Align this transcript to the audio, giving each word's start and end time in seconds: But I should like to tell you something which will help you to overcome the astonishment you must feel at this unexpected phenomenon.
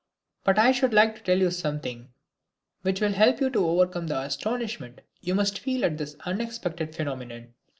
But 0.43 0.57
I 0.57 0.71
should 0.71 0.95
like 0.95 1.15
to 1.15 1.21
tell 1.21 1.37
you 1.37 1.51
something 1.51 2.09
which 2.81 3.01
will 3.01 3.11
help 3.11 3.39
you 3.39 3.51
to 3.51 3.67
overcome 3.67 4.07
the 4.07 4.19
astonishment 4.19 5.01
you 5.19 5.35
must 5.35 5.59
feel 5.59 5.85
at 5.85 5.99
this 5.99 6.15
unexpected 6.25 6.95
phenomenon. 6.95 7.53